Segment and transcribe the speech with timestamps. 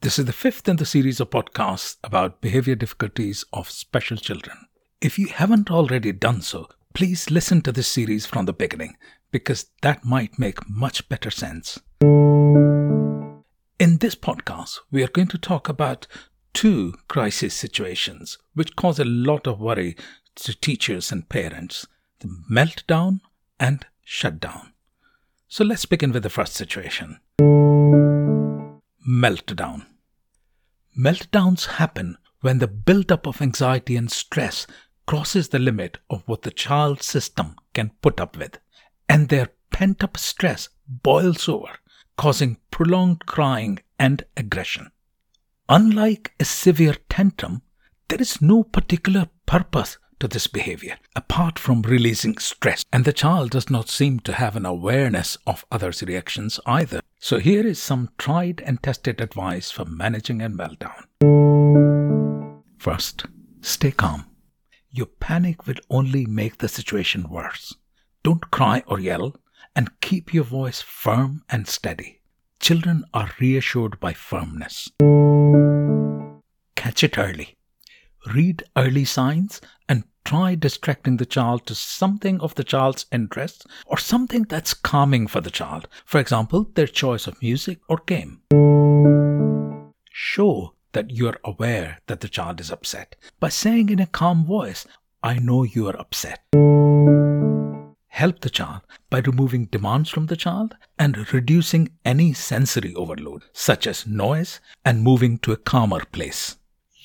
[0.00, 4.56] This is the fifth in the series of podcasts about behavior difficulties of special children.
[5.00, 8.96] If you haven't already done so, please listen to this series from the beginning
[9.30, 11.78] because that might make much better sense.
[12.02, 16.08] In this podcast, we are going to talk about
[16.52, 19.94] two crisis situations which cause a lot of worry
[20.34, 21.86] to teachers and parents
[22.18, 23.20] the meltdown
[23.60, 24.73] and shutdown.
[25.54, 27.20] So let's begin with the first situation
[29.08, 29.86] meltdown.
[30.98, 34.66] Meltdowns happen when the buildup of anxiety and stress
[35.06, 38.58] crosses the limit of what the child's system can put up with,
[39.08, 41.78] and their pent up stress boils over,
[42.16, 44.90] causing prolonged crying and aggression.
[45.68, 47.62] Unlike a severe tantrum,
[48.08, 53.50] there is no particular purpose to this behavior apart from releasing stress, and the child
[53.50, 57.00] does not seem to have an awareness of others' reactions either.
[57.20, 61.04] So, here is some tried and tested advice for managing a meltdown.
[62.78, 63.26] First,
[63.60, 64.24] stay calm.
[64.90, 67.74] Your panic will only make the situation worse.
[68.22, 69.36] Don't cry or yell,
[69.76, 72.22] and keep your voice firm and steady.
[72.60, 74.90] Children are reassured by firmness.
[76.76, 77.58] Catch it early.
[78.32, 83.98] Read early signs and try distracting the child to something of the child's interest or
[83.98, 85.86] something that's calming for the child.
[86.04, 88.40] For example, their choice of music or game.
[90.10, 94.86] Show that you're aware that the child is upset by saying in a calm voice,
[95.22, 96.40] I know you are upset.
[98.08, 103.88] Help the child by removing demands from the child and reducing any sensory overload, such
[103.88, 106.56] as noise, and moving to a calmer place.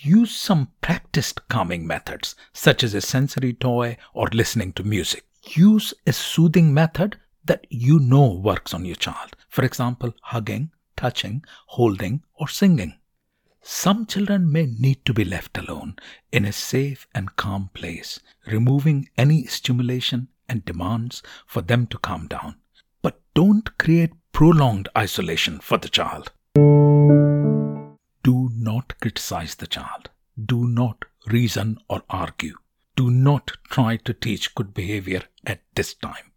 [0.01, 5.25] Use some practiced calming methods, such as a sensory toy or listening to music.
[5.43, 9.35] Use a soothing method that you know works on your child.
[9.49, 12.97] For example, hugging, touching, holding, or singing.
[13.61, 15.97] Some children may need to be left alone
[16.31, 22.27] in a safe and calm place, removing any stimulation and demands for them to calm
[22.27, 22.55] down.
[23.01, 26.31] But don't create prolonged isolation for the child.
[29.01, 30.09] Criticize the child.
[30.43, 32.55] Do not reason or argue.
[32.95, 36.31] Do not try to teach good behavior at this time.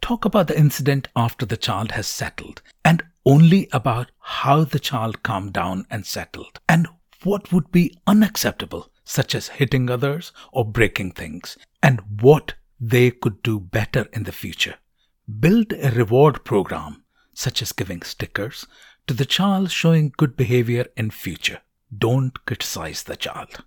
[0.00, 5.22] Talk about the incident after the child has settled and only about how the child
[5.22, 6.88] calmed down and settled and
[7.22, 13.40] what would be unacceptable, such as hitting others or breaking things, and what they could
[13.44, 14.74] do better in the future.
[15.38, 18.66] Build a reward program, such as giving stickers,
[19.06, 21.60] to the child showing good behavior in future.
[21.96, 23.64] Don't criticize the child.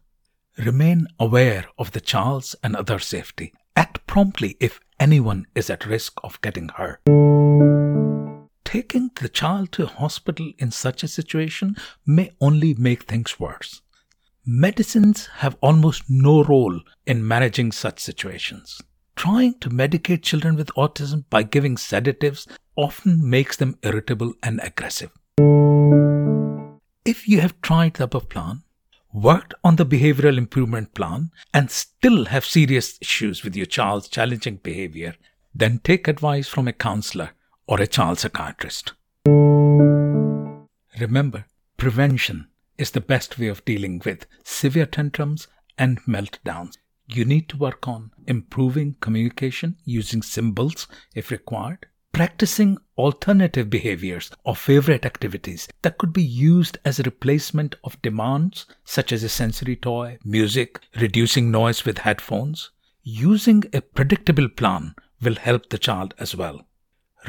[0.57, 3.53] Remain aware of the child's and other safety.
[3.75, 7.01] Act promptly if anyone is at risk of getting hurt.
[8.63, 11.75] Taking the child to a hospital in such a situation
[12.05, 13.81] may only make things worse.
[14.43, 18.81] Medicines have almost no role in managing such situations.
[19.15, 25.11] Trying to medicate children with autism by giving sedatives often makes them irritable and aggressive.
[27.15, 28.63] If you have tried the above plan,
[29.13, 34.57] worked on the behavioral improvement plan, and still have serious issues with your child's challenging
[34.57, 35.15] behavior,
[35.55, 37.29] then take advice from a counselor
[37.67, 38.91] or a child psychiatrist.
[40.99, 41.45] Remember,
[41.77, 45.47] prevention is the best way of dealing with severe tantrums
[45.77, 46.75] and meltdowns.
[47.07, 54.55] You need to work on improving communication using symbols if required, practicing alternative behaviors or
[54.55, 59.75] favorite activities that could be used as a replacement of demands such as a sensory
[59.75, 62.71] toy, music, reducing noise with headphones.
[63.03, 66.65] Using a predictable plan will help the child as well.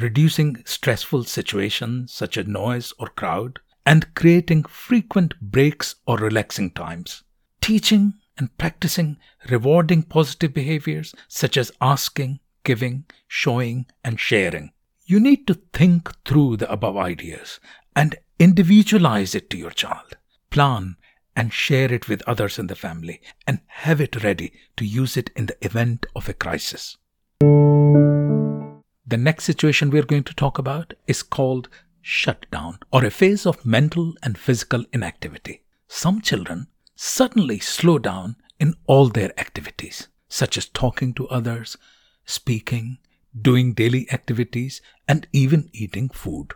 [0.00, 7.24] Reducing stressful situations such as noise or crowd, and creating frequent breaks or relaxing times.
[7.60, 9.16] Teaching and practicing
[9.50, 14.70] rewarding positive behaviors such as asking, giving, showing, and sharing.
[15.08, 17.60] You need to think through the above ideas
[17.94, 20.16] and individualize it to your child.
[20.50, 20.96] Plan
[21.36, 25.30] and share it with others in the family and have it ready to use it
[25.36, 26.96] in the event of a crisis.
[27.38, 31.68] The next situation we're going to talk about is called
[32.02, 35.62] shutdown or a phase of mental and physical inactivity.
[35.86, 36.66] Some children
[36.96, 41.76] suddenly slow down in all their activities, such as talking to others,
[42.24, 42.98] speaking,
[43.40, 46.52] doing daily activities, and even eating food.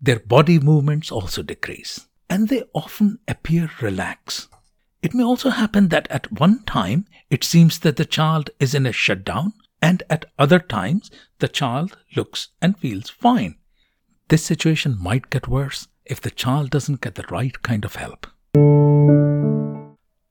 [0.00, 4.48] Their body movements also decrease, and they often appear relaxed.
[5.02, 8.86] It may also happen that at one time it seems that the child is in
[8.86, 13.56] a shutdown and at other times the child looks and feels fine.
[14.28, 18.26] This situation might get worse if the child doesn't get the right kind of help.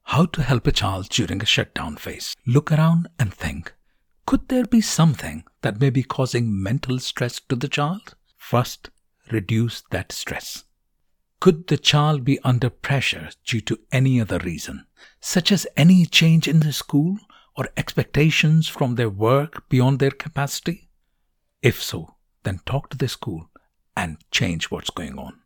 [0.04, 2.36] How to help a child during a shutdown phase?
[2.46, 3.74] Look around and think
[4.26, 8.16] could there be something that may be causing mental stress to the child?
[8.38, 8.90] First,
[9.32, 10.66] reduce that stress.
[11.40, 14.86] Could the child be under pressure due to any other reason,
[15.20, 17.18] such as any change in the school
[17.58, 20.90] or expectations from their work beyond their capacity?
[21.62, 23.50] If so, then talk to the school
[23.96, 25.40] and change what's going on.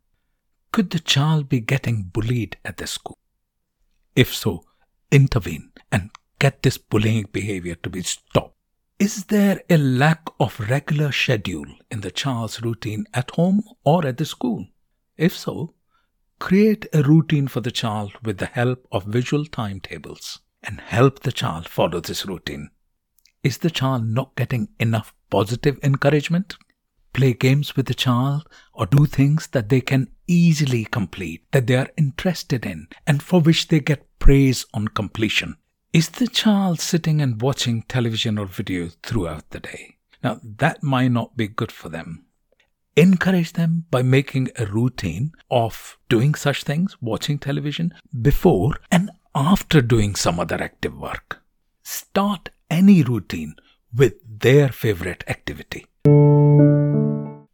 [0.71, 3.17] Could the child be getting bullied at the school?
[4.15, 4.63] If so,
[5.11, 8.54] intervene and get this bullying behavior to be stopped.
[8.97, 14.15] Is there a lack of regular schedule in the child's routine at home or at
[14.15, 14.67] the school?
[15.17, 15.73] If so,
[16.39, 21.33] create a routine for the child with the help of visual timetables and help the
[21.33, 22.69] child follow this routine.
[23.43, 26.55] Is the child not getting enough positive encouragement?
[27.11, 31.75] Play games with the child or do things that they can easily complete, that they
[31.75, 35.57] are interested in, and for which they get praise on completion.
[35.95, 39.95] Is the child sitting and watching television or video throughout the day?
[40.21, 42.25] Now, that might not be good for them.
[42.97, 49.79] Encourage them by making a routine of doing such things, watching television, before and after
[49.79, 51.41] doing some other active work.
[51.81, 53.55] Start any routine
[53.95, 55.85] with their favorite activity.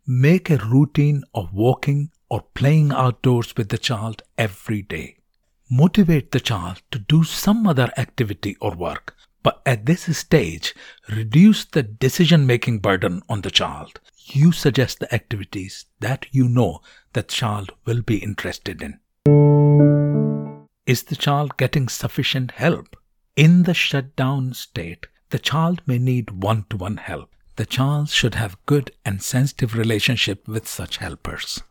[0.08, 5.21] Make a routine of walking or playing outdoors with the child every day
[5.72, 10.76] motivate the child to do some other activity or work, but at this stage,
[11.10, 14.02] reduce the decision making burden on the child.
[14.26, 16.82] You suggest the activities that you know
[17.14, 19.00] the child will be interested in.
[20.86, 22.98] Is the child getting sufficient help?
[23.38, 27.30] In the shutdown state, the child may need one to one help.
[27.56, 31.62] The child should have good and sensitive relationship with such helpers.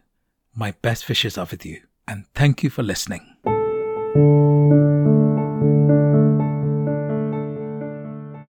[0.55, 3.27] My best wishes are with you and thank you for listening.